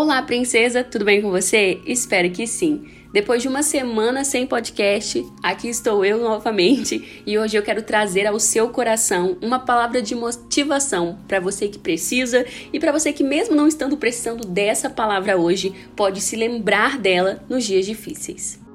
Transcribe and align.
Olá, 0.00 0.22
princesa, 0.22 0.84
tudo 0.84 1.04
bem 1.04 1.20
com 1.20 1.28
você? 1.28 1.80
Espero 1.84 2.30
que 2.30 2.46
sim. 2.46 2.86
Depois 3.12 3.42
de 3.42 3.48
uma 3.48 3.64
semana 3.64 4.22
sem 4.22 4.46
podcast, 4.46 5.26
aqui 5.42 5.66
estou 5.66 6.04
eu 6.04 6.18
novamente 6.18 7.20
e 7.26 7.36
hoje 7.36 7.56
eu 7.56 7.64
quero 7.64 7.82
trazer 7.82 8.24
ao 8.24 8.38
seu 8.38 8.68
coração 8.68 9.36
uma 9.42 9.58
palavra 9.58 10.00
de 10.00 10.14
motivação 10.14 11.18
para 11.26 11.40
você 11.40 11.66
que 11.66 11.80
precisa 11.80 12.46
e 12.72 12.78
para 12.78 12.92
você 12.92 13.12
que, 13.12 13.24
mesmo 13.24 13.56
não 13.56 13.66
estando 13.66 13.96
precisando 13.96 14.46
dessa 14.46 14.88
palavra 14.88 15.36
hoje, 15.36 15.74
pode 15.96 16.20
se 16.20 16.36
lembrar 16.36 16.96
dela 16.96 17.42
nos 17.48 17.64
dias 17.64 17.84
difíceis. 17.84 18.67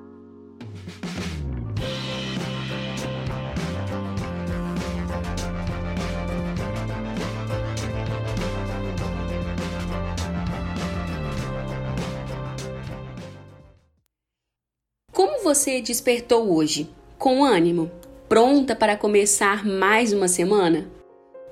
Você 15.44 15.82
despertou 15.82 16.56
hoje? 16.56 16.90
Com 17.20 17.44
ânimo? 17.44 17.92
Pronta 18.30 18.74
para 18.74 18.96
começar 18.96 19.66
mais 19.66 20.14
uma 20.14 20.30
semana? 20.30 20.90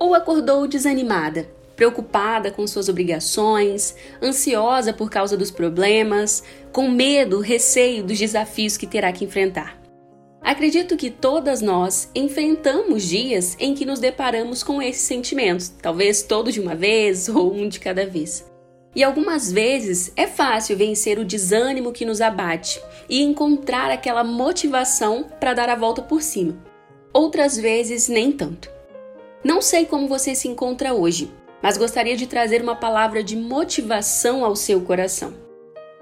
Ou 0.00 0.14
acordou 0.14 0.66
desanimada, 0.66 1.46
preocupada 1.76 2.50
com 2.50 2.66
suas 2.66 2.88
obrigações, 2.88 3.94
ansiosa 4.22 4.94
por 4.94 5.10
causa 5.10 5.36
dos 5.36 5.50
problemas, 5.50 6.42
com 6.72 6.88
medo, 6.88 7.38
receio 7.40 8.02
dos 8.02 8.18
desafios 8.18 8.78
que 8.78 8.86
terá 8.86 9.12
que 9.12 9.26
enfrentar? 9.26 9.78
Acredito 10.40 10.96
que 10.96 11.10
todas 11.10 11.60
nós 11.60 12.08
enfrentamos 12.14 13.02
dias 13.02 13.54
em 13.60 13.74
que 13.74 13.84
nos 13.84 14.00
deparamos 14.00 14.62
com 14.62 14.80
esses 14.80 15.02
sentimentos, 15.02 15.68
talvez 15.68 16.22
todos 16.22 16.54
de 16.54 16.60
uma 16.60 16.74
vez 16.74 17.28
ou 17.28 17.52
um 17.52 17.68
de 17.68 17.78
cada 17.78 18.06
vez. 18.06 18.51
E 18.94 19.02
algumas 19.02 19.50
vezes 19.50 20.12
é 20.16 20.26
fácil 20.26 20.76
vencer 20.76 21.18
o 21.18 21.24
desânimo 21.24 21.92
que 21.92 22.04
nos 22.04 22.20
abate 22.20 22.80
e 23.08 23.22
encontrar 23.22 23.90
aquela 23.90 24.22
motivação 24.22 25.24
para 25.40 25.54
dar 25.54 25.70
a 25.70 25.74
volta 25.74 26.02
por 26.02 26.20
cima. 26.20 26.56
Outras 27.12 27.56
vezes, 27.56 28.08
nem 28.08 28.30
tanto. 28.30 28.70
Não 29.42 29.62
sei 29.62 29.86
como 29.86 30.06
você 30.06 30.34
se 30.34 30.46
encontra 30.46 30.92
hoje, 30.92 31.32
mas 31.62 31.78
gostaria 31.78 32.16
de 32.16 32.26
trazer 32.26 32.62
uma 32.62 32.76
palavra 32.76 33.24
de 33.24 33.34
motivação 33.34 34.44
ao 34.44 34.54
seu 34.54 34.82
coração. 34.82 35.32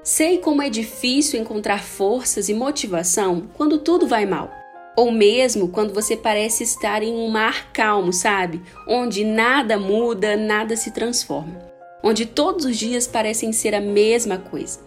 Sei 0.03 0.39
como 0.39 0.63
é 0.63 0.69
difícil 0.69 1.41
encontrar 1.41 1.85
forças 1.85 2.49
e 2.49 2.55
motivação 2.55 3.49
quando 3.55 3.79
tudo 3.79 4.07
vai 4.07 4.27
mal. 4.27 4.51
Ou 4.97 5.13
mesmo 5.13 5.69
quando 5.69 5.95
você 5.95 6.17
parece 6.17 6.65
estar 6.65 7.03
em 7.03 7.15
um 7.15 7.29
mar 7.29 7.71
calmo, 7.73 8.13
sabe? 8.13 8.61
Onde 8.89 9.25
nada 9.25 9.79
muda, 9.79 10.37
nada 10.37 10.77
se 10.77 10.91
transforma 10.91 11.70
onde 12.03 12.27
todos 12.27 12.65
os 12.65 12.77
dias 12.77 13.07
parecem 13.07 13.53
ser 13.53 13.75
a 13.75 13.81
mesma 13.81 14.39
coisa. 14.39 14.81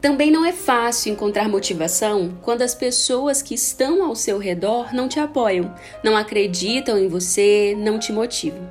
Também 0.00 0.30
não 0.30 0.44
é 0.44 0.52
fácil 0.52 1.12
encontrar 1.12 1.48
motivação 1.48 2.38
quando 2.40 2.62
as 2.62 2.74
pessoas 2.74 3.42
que 3.42 3.54
estão 3.54 4.04
ao 4.04 4.14
seu 4.14 4.38
redor 4.38 4.94
não 4.94 5.08
te 5.08 5.18
apoiam, 5.18 5.74
não 6.04 6.16
acreditam 6.16 6.96
em 6.96 7.08
você, 7.08 7.74
não 7.76 7.98
te 7.98 8.12
motivam. 8.12 8.70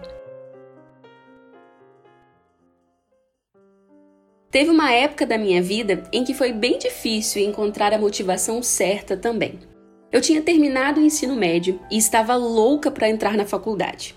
Teve 4.50 4.72
uma 4.72 4.92
época 4.94 5.26
da 5.26 5.38
minha 5.38 5.62
vida 5.62 6.04
em 6.14 6.24
que 6.24 6.34
foi 6.34 6.54
bem 6.54 6.80
difícil 6.80 7.44
encontrar 7.44 7.94
a 7.94 7.98
motivação 7.98 8.64
certa 8.64 9.18
também. 9.18 9.60
Eu 10.10 10.22
tinha 10.22 10.42
terminado 10.42 11.02
o 11.02 11.04
ensino 11.04 11.36
médio 11.36 11.80
e 11.92 11.98
estava 11.98 12.34
louca 12.36 12.90
para 12.90 13.10
entrar 13.10 13.36
na 13.36 13.46
faculdade. 13.46 14.16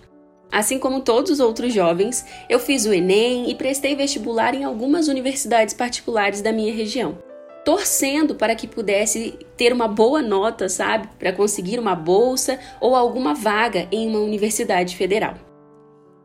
Assim 0.50 0.78
como 0.78 1.00
todos 1.00 1.30
os 1.30 1.40
outros 1.40 1.72
jovens, 1.72 2.26
eu 2.48 2.58
fiz 2.58 2.84
o 2.84 2.92
Enem 2.92 3.48
e 3.48 3.54
prestei 3.54 3.94
vestibular 3.94 4.54
em 4.54 4.64
algumas 4.64 5.06
universidades 5.06 5.72
particulares 5.72 6.42
da 6.42 6.52
minha 6.52 6.74
região, 6.74 7.18
torcendo 7.64 8.34
para 8.34 8.56
que 8.56 8.66
pudesse 8.66 9.38
ter 9.56 9.72
uma 9.72 9.86
boa 9.86 10.20
nota, 10.20 10.68
sabe, 10.68 11.08
para 11.18 11.32
conseguir 11.32 11.78
uma 11.78 11.94
bolsa 11.94 12.58
ou 12.80 12.96
alguma 12.96 13.32
vaga 13.32 13.86
em 13.92 14.08
uma 14.08 14.18
universidade 14.18 14.96
federal. 14.96 15.34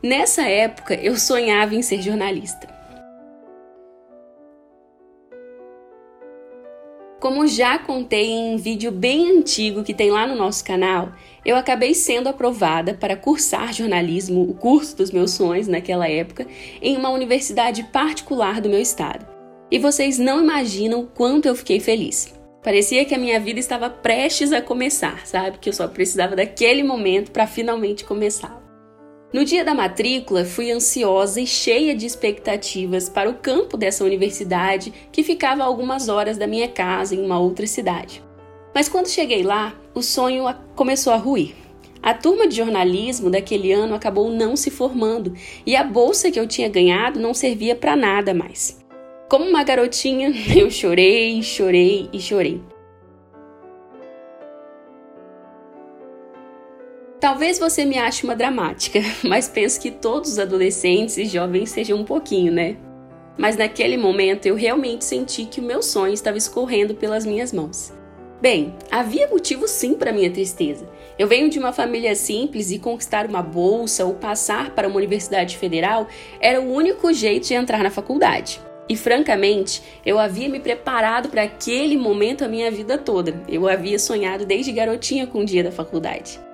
Nessa 0.02 0.44
época, 0.44 0.96
eu 0.96 1.18
sonhava 1.18 1.76
em 1.76 1.82
ser 1.82 2.02
jornalista. 2.02 2.75
Como 7.26 7.48
já 7.48 7.80
contei 7.80 8.28
em 8.28 8.54
um 8.54 8.56
vídeo 8.56 8.92
bem 8.92 9.36
antigo 9.36 9.84
que 9.84 9.96
tem 9.96 10.12
lá 10.12 10.28
no 10.28 10.36
nosso 10.36 10.64
canal, 10.64 11.12
eu 11.44 11.56
acabei 11.56 11.96
sendo 11.96 12.30
aprovada 12.30 12.94
para 12.94 13.18
cursar 13.18 13.74
jornalismo, 13.74 14.44
o 14.44 14.54
curso 14.54 14.96
dos 14.96 15.10
meus 15.10 15.32
sonhos 15.32 15.68
naquela 15.68 16.08
época, 16.08 16.46
em 16.80 16.96
uma 16.96 17.10
universidade 17.10 17.82
particular 17.86 18.62
do 18.62 18.70
meu 18.70 18.80
estado. 18.80 19.26
E 19.72 19.80
vocês 19.80 20.20
não 20.20 20.40
imaginam 20.40 21.04
quanto 21.16 21.48
eu 21.48 21.56
fiquei 21.56 21.80
feliz. 21.80 22.32
Parecia 22.64 23.04
que 23.06 23.16
a 23.16 23.18
minha 23.18 23.40
vida 23.40 23.60
estava 23.60 23.90
prestes 23.90 24.54
a 24.54 24.62
começar, 24.62 25.26
sabe? 25.26 25.58
Que 25.58 25.70
eu 25.70 25.74
só 25.74 25.88
precisava 25.88 26.36
daquele 26.36 26.84
momento 26.84 27.32
para 27.32 27.48
finalmente 27.48 28.06
começar. 28.06 28.65
No 29.34 29.44
dia 29.44 29.66
da 29.66 29.74
matrícula, 29.74 30.46
fui 30.46 30.72
ansiosa 30.72 31.42
e 31.42 31.48
cheia 31.48 31.96
de 31.96 32.06
expectativas 32.06 33.10
para 33.10 33.30
o 33.30 33.34
campo 33.34 33.76
dessa 33.76 34.04
universidade 34.04 34.94
que 35.12 35.24
ficava 35.24 35.64
a 35.64 35.66
algumas 35.66 36.08
horas 36.08 36.38
da 36.38 36.48
minha 36.48 36.68
casa 36.68 37.16
em 37.16 37.24
uma 37.24 37.40
outra 37.40 37.68
cidade. 37.68 38.24
Mas 38.74 38.88
quando 38.88 39.10
cheguei 39.10 39.44
lá, 39.44 39.74
o 39.94 40.02
sonho 40.02 40.46
começou 40.76 41.12
a 41.12 41.18
ruir. 41.18 41.56
A 42.02 42.14
turma 42.14 42.48
de 42.48 42.56
jornalismo 42.56 43.32
daquele 43.32 43.72
ano 43.72 43.96
acabou 43.96 44.30
não 44.30 44.56
se 44.56 44.70
formando 44.70 45.34
e 45.66 45.76
a 45.76 45.84
bolsa 45.84 46.30
que 46.30 46.40
eu 46.40 46.48
tinha 46.48 46.70
ganhado 46.70 47.20
não 47.20 47.34
servia 47.34 47.76
para 47.76 47.96
nada 47.96 48.34
mais. 48.34 48.80
Como 49.28 49.44
uma 49.44 49.64
garotinha, 49.64 50.32
eu 50.56 50.70
chorei, 50.70 51.42
chorei 51.42 52.10
e 52.14 52.20
chorei. 52.20 52.62
Talvez 57.26 57.58
você 57.58 57.86
me 57.86 57.98
ache 57.98 58.24
uma 58.24 58.36
dramática, 58.36 59.00
mas 59.26 59.50
penso 59.50 59.82
que 59.82 59.90
todos 59.90 60.34
os 60.34 60.38
adolescentes 60.38 61.18
e 61.18 61.26
jovens 61.26 61.72
sejam 61.72 61.98
um 61.98 62.04
pouquinho, 62.04 62.54
né? 62.54 62.78
Mas 63.36 63.58
naquele 63.58 63.98
momento 63.98 64.46
eu 64.46 64.54
realmente 64.54 65.04
senti 65.04 65.46
que 65.46 65.60
o 65.60 65.64
meu 65.64 65.82
sonho 65.82 66.14
estava 66.14 66.38
escorrendo 66.38 66.94
pelas 66.94 67.26
minhas 67.26 67.52
mãos. 67.52 67.92
Bem, 68.40 68.76
havia 68.92 69.28
motivo 69.28 69.68
sim 69.68 69.96
para 69.96 70.14
minha 70.14 70.30
tristeza. 70.30 70.88
Eu 71.18 71.28
venho 71.28 71.50
de 71.50 71.58
uma 71.58 71.74
família 71.74 72.14
simples 72.14 72.70
e 72.70 72.78
conquistar 72.78 73.26
uma 73.28 73.42
bolsa 73.42 74.06
ou 74.06 74.14
passar 74.14 74.76
para 74.76 74.88
uma 74.88 74.98
universidade 74.98 75.58
federal 75.58 76.08
era 76.40 76.62
o 76.62 76.72
único 76.72 77.12
jeito 77.12 77.48
de 77.48 77.56
entrar 77.56 77.82
na 77.82 77.90
faculdade. 77.90 78.62
E 78.88 78.96
francamente, 78.96 79.82
eu 80.06 80.20
havia 80.20 80.48
me 80.48 80.60
preparado 80.60 81.30
para 81.30 81.42
aquele 81.42 81.98
momento 81.98 82.46
a 82.46 82.48
minha 82.48 82.70
vida 82.70 83.00
toda. 83.00 83.42
Eu 83.50 83.68
havia 83.68 83.98
sonhado 83.98 84.46
desde 84.46 84.72
garotinha 84.72 85.26
com 85.26 85.40
o 85.40 85.46
dia 85.46 85.64
da 85.64 85.72
faculdade. 85.72 86.45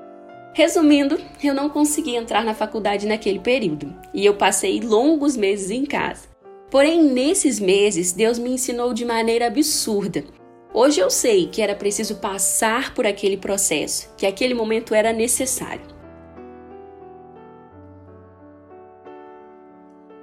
Resumindo, 0.54 1.18
eu 1.42 1.54
não 1.54 1.70
consegui 1.70 2.16
entrar 2.16 2.44
na 2.44 2.54
faculdade 2.54 3.08
naquele 3.08 3.40
período 3.40 3.96
e 4.14 4.26
eu 4.26 4.36
passei 4.36 4.82
longos 4.82 5.38
meses 5.38 5.72
em 5.72 5.86
casa. 5.86 6.28
Porém, 6.70 7.04
nesses 7.04 7.60
meses, 7.60 8.12
Deus 8.12 8.38
me 8.38 8.52
ensinou 8.52 8.94
de 8.94 9.06
maneira 9.06 9.48
absurda. 9.48 10.26
Hoje 10.74 11.00
eu 11.00 11.10
sei 11.10 11.48
que 11.48 11.62
era 11.62 11.76
preciso 11.76 12.16
passar 12.18 12.94
por 12.94 13.06
aquele 13.06 13.38
processo, 13.38 14.14
que 14.18 14.26
aquele 14.26 14.54
momento 14.54 14.94
era 14.94 15.14
necessário. 15.14 15.86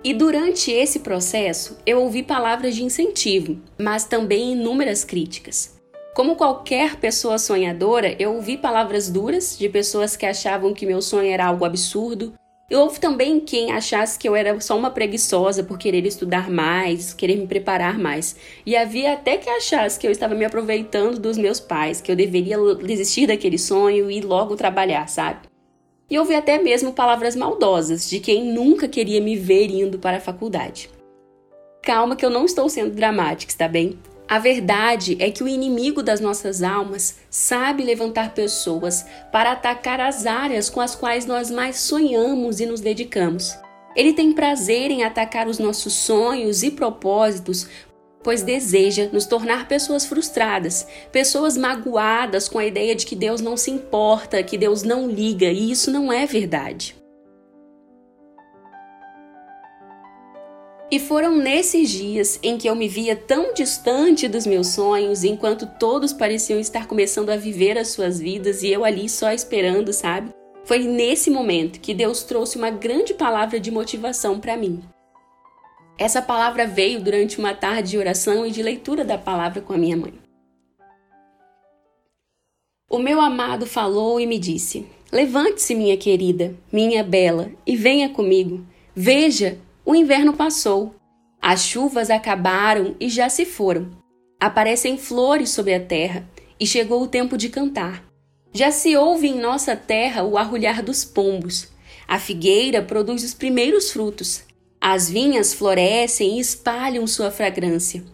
E 0.05 0.12
durante 0.15 0.71
esse 0.71 1.00
processo, 1.00 1.78
eu 1.84 2.00
ouvi 2.00 2.22
palavras 2.22 2.75
de 2.75 2.84
incentivo, 2.84 3.59
mas 3.78 4.05
também 4.05 4.53
inúmeras 4.53 5.05
críticas. 5.05 5.78
Como 6.19 6.34
qualquer 6.34 6.97
pessoa 6.97 7.39
sonhadora, 7.39 8.17
eu 8.19 8.34
ouvi 8.34 8.56
palavras 8.56 9.09
duras 9.09 9.56
de 9.56 9.69
pessoas 9.69 10.17
que 10.17 10.26
achavam 10.26 10.75
que 10.75 10.85
meu 10.85 11.00
sonho 11.00 11.31
era 11.31 11.47
algo 11.47 11.65
absurdo. 11.65 12.35
E 12.69 12.75
houve 12.75 12.99
também 12.99 13.38
quem 13.38 13.70
achasse 13.70 14.19
que 14.19 14.29
eu 14.29 14.35
era 14.35 14.61
só 14.61 14.76
uma 14.76 14.91
preguiçosa 14.91 15.62
por 15.62 15.79
querer 15.79 16.05
estudar 16.05 16.50
mais, 16.50 17.15
querer 17.15 17.37
me 17.37 17.47
preparar 17.47 18.00
mais. 18.00 18.35
E 18.67 18.76
havia 18.76 19.12
até 19.12 19.37
que 19.37 19.49
achasse 19.49 19.97
que 19.97 20.09
eu 20.09 20.11
estava 20.11 20.35
me 20.35 20.44
aproveitando 20.44 21.20
dos 21.20 21.38
meus 21.38 21.61
pais, 21.61 22.00
que 22.00 22.11
eu 22.11 22.17
deveria 22.17 22.59
desistir 22.75 23.29
daquele 23.29 23.56
sonho 23.56 24.11
e 24.11 24.20
logo 24.20 24.56
trabalhar, 24.56 25.09
sabe? 25.09 25.47
E 26.11 26.19
houve 26.19 26.35
até 26.35 26.59
mesmo 26.59 26.93
palavras 26.93 27.37
maldosas 27.37 28.11
de 28.11 28.19
quem 28.19 28.53
nunca 28.53 28.88
queria 28.88 29.20
me 29.20 29.37
ver 29.37 29.70
indo 29.70 30.00
para 30.00 30.17
a 30.17 30.20
faculdade. 30.20 30.91
Calma 31.81 32.17
que 32.17 32.26
eu 32.26 32.31
não 32.31 32.44
estou 32.44 32.69
sendo 32.69 32.93
dramática, 32.93 33.53
está 33.53 33.69
bem? 33.69 33.97
A 34.29 34.39
verdade 34.39 35.17
é 35.21 35.31
que 35.31 35.43
o 35.43 35.49
inimigo 35.49 36.03
das 36.03 36.21
nossas 36.21 36.63
almas 36.63 37.17
sabe 37.31 37.83
levantar 37.83 38.35
pessoas 38.35 39.07
para 39.33 39.53
atacar 39.53 40.01
as 40.01 40.27
áreas 40.27 40.69
com 40.69 40.83
as 40.83 40.95
quais 40.95 41.25
nós 41.25 41.51
mais 41.51 41.79
sonhamos 41.79 42.61
e 42.61 42.67
nos 42.67 42.83
dedicamos. 42.83 43.57
Ele 43.97 44.13
tem 44.13 44.35
prazer 44.35 44.91
em 44.91 45.03
atacar 45.03 45.49
os 45.49 45.59
nossos 45.59 45.95
sonhos 45.95 46.63
e 46.63 46.71
propósitos, 46.71 47.67
pois 48.23 48.43
deseja 48.43 49.09
nos 49.11 49.25
tornar 49.25 49.67
pessoas 49.67 50.05
frustradas, 50.05 50.87
pessoas 51.11 51.57
magoadas 51.57 52.51
com 52.51 52.59
a 52.59 52.67
ideia 52.67 52.95
de 52.95 53.07
que 53.07 53.17
Deus 53.17 53.41
não 53.41 53.57
se 53.57 53.71
importa, 53.71 54.43
que 54.43 54.59
Deus 54.59 54.83
não 54.83 55.09
liga, 55.09 55.47
e 55.47 55.71
isso 55.71 55.91
não 55.91 56.13
é 56.13 56.27
verdade. 56.27 56.98
E 60.90 60.99
foram 60.99 61.37
nesses 61.37 61.90
dias 61.90 62.40
em 62.43 62.56
que 62.56 62.67
eu 62.67 62.75
me 62.75 62.88
via 62.88 63.14
tão 63.14 63.52
distante 63.52 64.26
dos 64.26 64.46
meus 64.46 64.69
sonhos, 64.69 65.23
enquanto 65.23 65.67
todos 65.79 66.14
pareciam 66.14 66.58
estar 66.58 66.87
começando 66.87 67.29
a 67.29 67.37
viver 67.37 67.76
as 67.76 67.88
suas 67.88 68.19
vidas 68.19 68.62
e 68.62 68.69
eu 68.69 68.87
ali 68.87 69.06
só 69.06 69.31
esperando, 69.31 69.93
sabe? 69.93 70.31
Foi 70.64 70.79
nesse 70.79 71.31
momento 71.31 71.79
que 71.79 71.93
Deus 71.93 72.23
trouxe 72.23 72.56
uma 72.56 72.70
grande 72.70 73.12
palavra 73.12 73.61
de 73.61 73.70
motivação 73.70 74.40
para 74.40 74.56
mim. 74.56 74.82
Essa 75.99 76.23
palavra 76.23 76.67
veio 76.67 77.02
durante 77.02 77.38
uma 77.38 77.55
tarde 77.55 77.91
de 77.91 77.99
oração 77.99 78.46
e 78.46 78.50
de 78.50 78.62
leitura 78.62 79.05
da 79.05 79.19
palavra 79.19 79.61
com 79.61 79.75
a 79.75 79.79
minha 79.79 79.96
mãe. 79.96 80.14
O 82.88 82.99
meu 82.99 83.20
amado 83.20 83.67
falou 83.67 84.19
e 84.19 84.26
me 84.26 84.38
disse: 84.38 84.87
Levante-se, 85.12 85.75
minha 85.75 85.99
querida, 85.99 86.55
minha 86.73 87.05
bela, 87.05 87.50
e 87.67 87.76
venha 87.76 88.08
comigo. 88.08 88.64
Veja, 88.94 89.58
o 89.88 89.94
inverno 89.94 90.35
passou. 90.35 90.94
As 91.40 91.62
chuvas 91.62 92.11
acabaram 92.11 92.94
e 93.00 93.08
já 93.08 93.31
se 93.31 93.46
foram. 93.46 93.88
Aparecem 94.38 94.99
flores 94.99 95.49
sobre 95.49 95.73
a 95.73 95.81
terra 95.81 96.29
e 96.61 96.67
chegou 96.67 97.02
o 97.02 97.06
tempo 97.06 97.38
de 97.38 97.49
cantar. 97.49 98.05
Já 98.52 98.70
se 98.70 98.94
ouve 98.99 99.29
em 99.29 99.40
nossa 99.40 99.75
terra 99.75 100.23
o 100.23 100.37
arrulhar 100.37 100.82
dos 100.82 101.06
pombos. 101.06 101.69
A 102.06 102.19
figueira 102.19 102.82
produz 102.82 103.25
os 103.25 103.32
primeiros 103.32 103.90
frutos. 103.90 104.43
As 104.79 105.08
vinhas 105.08 105.55
florescem 105.55 106.37
e 106.37 106.41
espalham 106.41 107.06
sua 107.06 107.31
fragrância. 107.31 108.05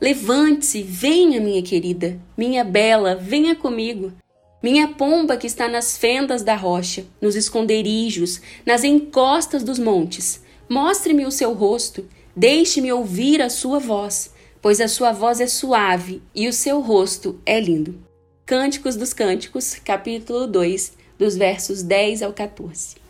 Levante-se, 0.00 0.82
venha, 0.82 1.40
minha 1.40 1.62
querida, 1.62 2.20
minha 2.36 2.64
bela, 2.64 3.14
venha 3.14 3.54
comigo. 3.54 4.12
Minha 4.60 4.88
pomba 4.88 5.36
que 5.36 5.46
está 5.46 5.68
nas 5.68 5.96
fendas 5.96 6.42
da 6.42 6.56
rocha, 6.56 7.06
nos 7.20 7.36
esconderijos, 7.36 8.40
nas 8.66 8.82
encostas 8.82 9.62
dos 9.62 9.78
montes, 9.78 10.42
mostre-me 10.70 11.26
o 11.26 11.32
seu 11.32 11.52
rosto, 11.52 12.08
deixe-me 12.34 12.92
ouvir 12.92 13.42
a 13.42 13.50
sua 13.50 13.80
voz, 13.80 14.32
pois 14.62 14.80
a 14.80 14.86
sua 14.86 15.10
voz 15.10 15.40
é 15.40 15.48
suave 15.48 16.22
e 16.32 16.46
o 16.46 16.52
seu 16.52 16.80
rosto 16.80 17.40
é 17.44 17.58
lindo. 17.58 18.00
Cânticos 18.46 18.94
dos 18.94 19.12
Cânticos, 19.12 19.74
capítulo 19.74 20.46
2, 20.46 20.96
dos 21.18 21.36
versos 21.36 21.82
10 21.82 22.22
ao 22.22 22.32
14. 22.32 23.00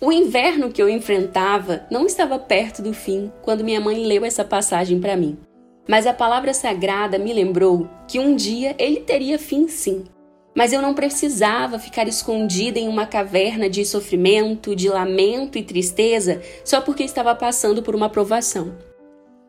O 0.00 0.10
inverno 0.10 0.72
que 0.72 0.82
eu 0.82 0.88
enfrentava 0.88 1.86
não 1.90 2.06
estava 2.06 2.38
perto 2.38 2.82
do 2.82 2.92
fim 2.92 3.30
quando 3.42 3.62
minha 3.62 3.80
mãe 3.80 4.04
leu 4.04 4.24
essa 4.24 4.44
passagem 4.44 4.98
para 4.98 5.16
mim. 5.16 5.38
Mas 5.86 6.06
a 6.06 6.14
palavra 6.14 6.54
sagrada 6.54 7.18
me 7.18 7.32
lembrou 7.32 7.88
que 8.08 8.18
um 8.18 8.34
dia 8.34 8.74
ele 8.78 9.00
teria 9.00 9.38
fim 9.38 9.68
sim. 9.68 10.04
Mas 10.54 10.72
eu 10.72 10.82
não 10.82 10.94
precisava 10.94 11.78
ficar 11.78 12.06
escondida 12.06 12.78
em 12.78 12.88
uma 12.88 13.06
caverna 13.06 13.70
de 13.70 13.84
sofrimento, 13.84 14.76
de 14.76 14.88
lamento 14.88 15.56
e 15.56 15.62
tristeza 15.62 16.42
só 16.64 16.80
porque 16.80 17.02
estava 17.02 17.34
passando 17.34 17.82
por 17.82 17.94
uma 17.94 18.10
provação. 18.10 18.76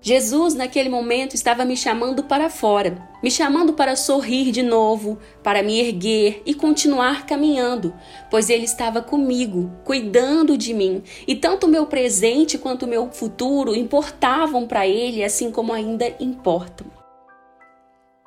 Jesus, 0.05 0.53
naquele 0.53 0.89
momento, 0.89 1.33
estava 1.33 1.63
me 1.63 1.77
chamando 1.77 2.23
para 2.23 2.50
fora, 2.50 3.01
me 3.23 3.31
chamando 3.31 3.71
para 3.71 3.95
sorrir 3.95 4.51
de 4.51 4.61
novo, 4.61 5.17
para 5.41 5.63
me 5.63 5.79
erguer 5.79 6.41
e 6.45 6.53
continuar 6.53 7.25
caminhando, 7.25 7.94
pois 8.29 8.49
Ele 8.49 8.65
estava 8.65 9.01
comigo, 9.01 9.71
cuidando 9.85 10.57
de 10.57 10.73
mim, 10.73 11.01
e 11.25 11.38
tanto 11.38 11.67
o 11.67 11.69
meu 11.69 11.85
presente 11.85 12.57
quanto 12.57 12.83
o 12.83 12.88
meu 12.88 13.13
futuro 13.13 13.73
importavam 13.73 14.67
para 14.67 14.85
Ele, 14.85 15.23
assim 15.23 15.49
como 15.49 15.71
ainda 15.71 16.13
importam. 16.19 17.02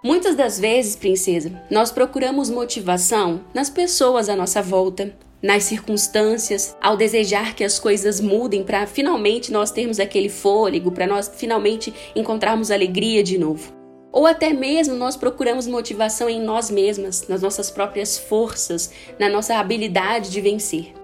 Muitas 0.06 0.36
das 0.36 0.56
vezes, 0.60 0.94
princesa, 0.94 1.50
nós 1.68 1.90
procuramos 1.90 2.48
motivação 2.48 3.40
nas 3.52 3.68
pessoas 3.68 4.28
à 4.28 4.36
nossa 4.36 4.62
volta, 4.62 5.12
nas 5.42 5.64
circunstâncias, 5.64 6.76
ao 6.80 6.96
desejar 6.96 7.56
que 7.56 7.64
as 7.64 7.80
coisas 7.80 8.20
mudem 8.20 8.62
para 8.62 8.86
finalmente 8.86 9.50
nós 9.50 9.72
termos 9.72 9.98
aquele 9.98 10.28
fôlego, 10.28 10.92
para 10.92 11.08
nós 11.08 11.28
finalmente 11.34 11.92
encontrarmos 12.14 12.70
alegria 12.70 13.20
de 13.20 13.36
novo. 13.36 13.72
Ou 14.12 14.28
até 14.28 14.52
mesmo 14.52 14.94
nós 14.94 15.16
procuramos 15.16 15.66
motivação 15.66 16.30
em 16.30 16.40
nós 16.40 16.70
mesmas, 16.70 17.26
nas 17.26 17.42
nossas 17.42 17.68
próprias 17.68 18.16
forças, 18.16 18.92
na 19.18 19.28
nossa 19.28 19.56
habilidade 19.56 20.30
de 20.30 20.40
vencer. 20.40 20.94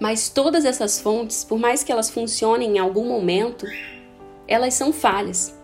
Mas 0.00 0.28
todas 0.28 0.64
essas 0.64 1.00
fontes, 1.00 1.44
por 1.44 1.60
mais 1.60 1.84
que 1.84 1.92
elas 1.92 2.10
funcionem 2.10 2.74
em 2.74 2.78
algum 2.80 3.04
momento, 3.04 3.64
elas 4.48 4.74
são 4.74 4.92
falhas. 4.92 5.56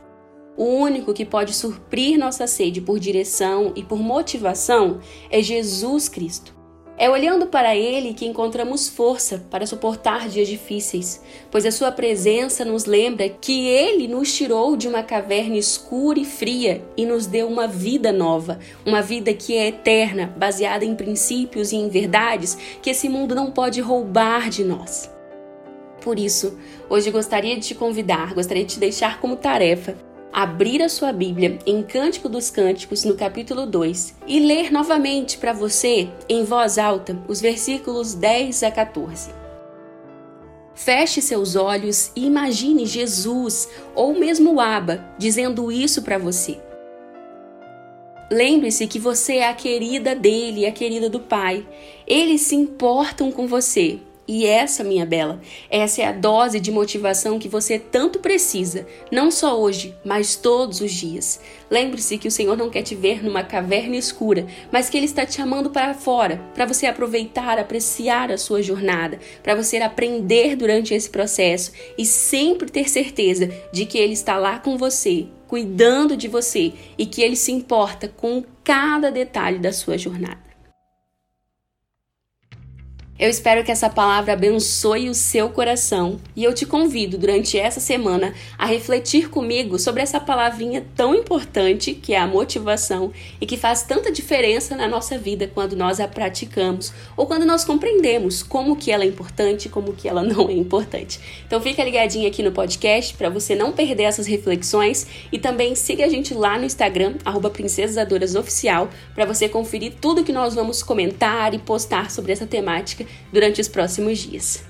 O 0.56 0.64
único 0.64 1.12
que 1.12 1.24
pode 1.24 1.52
suprir 1.52 2.16
nossa 2.16 2.46
sede 2.46 2.80
por 2.80 3.00
direção 3.00 3.72
e 3.74 3.82
por 3.82 3.98
motivação 3.98 5.00
é 5.28 5.42
Jesus 5.42 6.08
Cristo. 6.08 6.54
É 6.96 7.10
olhando 7.10 7.46
para 7.46 7.74
Ele 7.74 8.14
que 8.14 8.24
encontramos 8.24 8.88
força 8.88 9.44
para 9.50 9.66
suportar 9.66 10.28
dias 10.28 10.46
difíceis, 10.46 11.20
pois 11.50 11.66
a 11.66 11.72
Sua 11.72 11.90
presença 11.90 12.64
nos 12.64 12.84
lembra 12.84 13.28
que 13.28 13.66
Ele 13.66 14.06
nos 14.06 14.32
tirou 14.32 14.76
de 14.76 14.86
uma 14.86 15.02
caverna 15.02 15.56
escura 15.56 16.20
e 16.20 16.24
fria 16.24 16.84
e 16.96 17.04
nos 17.04 17.26
deu 17.26 17.48
uma 17.48 17.66
vida 17.66 18.12
nova, 18.12 18.60
uma 18.86 19.02
vida 19.02 19.34
que 19.34 19.56
é 19.56 19.66
eterna, 19.66 20.32
baseada 20.36 20.84
em 20.84 20.94
princípios 20.94 21.72
e 21.72 21.76
em 21.76 21.88
verdades 21.88 22.56
que 22.80 22.90
esse 22.90 23.08
mundo 23.08 23.34
não 23.34 23.50
pode 23.50 23.80
roubar 23.80 24.48
de 24.48 24.62
nós. 24.62 25.10
Por 26.00 26.16
isso, 26.16 26.56
hoje 26.88 27.10
gostaria 27.10 27.56
de 27.56 27.62
te 27.62 27.74
convidar, 27.74 28.34
gostaria 28.34 28.64
de 28.64 28.74
te 28.74 28.78
deixar 28.78 29.20
como 29.20 29.34
tarefa 29.34 30.13
abrir 30.34 30.82
a 30.82 30.88
sua 30.88 31.12
Bíblia 31.12 31.60
em 31.64 31.80
Cântico 31.80 32.28
dos 32.28 32.50
Cânticos, 32.50 33.04
no 33.04 33.14
capítulo 33.14 33.66
2, 33.66 34.16
e 34.26 34.40
ler 34.40 34.72
novamente 34.72 35.38
para 35.38 35.52
você, 35.52 36.08
em 36.28 36.42
voz 36.42 36.76
alta, 36.76 37.16
os 37.28 37.40
versículos 37.40 38.14
10 38.14 38.64
a 38.64 38.70
14. 38.72 39.30
Feche 40.74 41.22
seus 41.22 41.54
olhos 41.54 42.10
e 42.16 42.26
imagine 42.26 42.84
Jesus 42.84 43.68
ou 43.94 44.12
mesmo 44.18 44.60
Abba 44.60 45.08
dizendo 45.16 45.70
isso 45.70 46.02
para 46.02 46.18
você. 46.18 46.58
Lembre-se 48.28 48.88
que 48.88 48.98
você 48.98 49.36
é 49.36 49.48
a 49.48 49.54
querida 49.54 50.16
dele, 50.16 50.66
a 50.66 50.72
querida 50.72 51.08
do 51.08 51.20
Pai. 51.20 51.64
Eles 52.04 52.40
se 52.40 52.56
importam 52.56 53.30
com 53.30 53.46
você 53.46 54.00
e 54.26 54.46
essa, 54.46 54.82
minha 54.82 55.04
bela, 55.04 55.40
essa 55.68 56.00
é 56.00 56.06
a 56.06 56.12
dose 56.12 56.58
de 56.58 56.70
motivação 56.70 57.38
que 57.38 57.48
você 57.48 57.78
tanto 57.78 58.20
precisa, 58.20 58.86
não 59.12 59.30
só 59.30 59.60
hoje, 59.60 59.94
mas 60.02 60.34
todos 60.34 60.80
os 60.80 60.92
dias. 60.92 61.40
Lembre-se 61.70 62.16
que 62.16 62.28
o 62.28 62.30
Senhor 62.30 62.56
não 62.56 62.70
quer 62.70 62.82
te 62.82 62.94
ver 62.94 63.22
numa 63.22 63.42
caverna 63.42 63.96
escura, 63.96 64.46
mas 64.72 64.88
que 64.88 64.96
Ele 64.96 65.04
está 65.04 65.26
te 65.26 65.34
chamando 65.34 65.68
para 65.68 65.92
fora, 65.92 66.40
para 66.54 66.64
você 66.64 66.86
aproveitar, 66.86 67.58
apreciar 67.58 68.30
a 68.30 68.38
sua 68.38 68.62
jornada, 68.62 69.18
para 69.42 69.54
você 69.54 69.76
aprender 69.76 70.56
durante 70.56 70.94
esse 70.94 71.10
processo 71.10 71.72
e 71.98 72.06
sempre 72.06 72.70
ter 72.70 72.88
certeza 72.88 73.50
de 73.72 73.84
que 73.84 73.98
Ele 73.98 74.14
está 74.14 74.38
lá 74.38 74.58
com 74.58 74.78
você, 74.78 75.26
cuidando 75.46 76.16
de 76.16 76.28
você 76.28 76.72
e 76.96 77.04
que 77.04 77.20
Ele 77.20 77.36
se 77.36 77.52
importa 77.52 78.08
com 78.08 78.42
cada 78.62 79.10
detalhe 79.10 79.58
da 79.58 79.72
sua 79.72 79.98
jornada. 79.98 80.43
Eu 83.24 83.30
espero 83.30 83.64
que 83.64 83.72
essa 83.72 83.88
palavra 83.88 84.34
abençoe 84.34 85.08
o 85.08 85.14
seu 85.14 85.48
coração 85.48 86.20
e 86.36 86.44
eu 86.44 86.52
te 86.52 86.66
convido 86.66 87.16
durante 87.16 87.58
essa 87.58 87.80
semana 87.80 88.34
a 88.58 88.66
refletir 88.66 89.30
comigo 89.30 89.78
sobre 89.78 90.02
essa 90.02 90.20
palavrinha 90.20 90.84
tão 90.94 91.14
importante 91.14 91.94
que 91.94 92.12
é 92.12 92.18
a 92.18 92.26
motivação 92.26 93.14
e 93.40 93.46
que 93.46 93.56
faz 93.56 93.82
tanta 93.82 94.12
diferença 94.12 94.76
na 94.76 94.86
nossa 94.86 95.16
vida 95.16 95.50
quando 95.54 95.74
nós 95.74 96.00
a 96.00 96.06
praticamos 96.06 96.92
ou 97.16 97.26
quando 97.26 97.46
nós 97.46 97.64
compreendemos 97.64 98.42
como 98.42 98.76
que 98.76 98.92
ela 98.92 99.04
é 99.04 99.06
importante 99.06 99.68
e 99.68 99.68
como 99.70 99.94
que 99.94 100.06
ela 100.06 100.20
não 100.22 100.50
é 100.50 100.52
importante. 100.52 101.18
Então 101.46 101.62
fica 101.62 101.82
ligadinho 101.82 102.28
aqui 102.28 102.42
no 102.42 102.52
podcast 102.52 103.14
para 103.14 103.30
você 103.30 103.54
não 103.54 103.72
perder 103.72 104.02
essas 104.02 104.26
reflexões 104.26 105.06
e 105.32 105.38
também 105.38 105.74
siga 105.74 106.04
a 106.04 106.08
gente 106.10 106.34
lá 106.34 106.58
no 106.58 106.66
Instagram 106.66 107.14
@princesadorasoficial 107.54 108.90
para 109.14 109.24
você 109.24 109.48
conferir 109.48 109.94
tudo 109.98 110.22
que 110.22 110.30
nós 110.30 110.54
vamos 110.54 110.82
comentar 110.82 111.54
e 111.54 111.58
postar 111.58 112.10
sobre 112.10 112.30
essa 112.30 112.46
temática 112.46 113.13
durante 113.32 113.60
os 113.60 113.68
próximos 113.68 114.18
dias. 114.18 114.64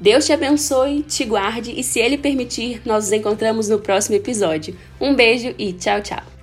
Deus 0.00 0.26
te 0.26 0.32
abençoe, 0.32 1.02
te 1.02 1.24
guarde 1.24 1.72
e, 1.78 1.82
se 1.82 2.00
Ele 2.00 2.18
permitir, 2.18 2.82
nós 2.84 3.04
nos 3.04 3.12
encontramos 3.12 3.68
no 3.68 3.78
próximo 3.78 4.16
episódio. 4.16 4.76
Um 5.00 5.14
beijo 5.14 5.54
e 5.56 5.72
tchau, 5.72 6.00
tchau! 6.02 6.33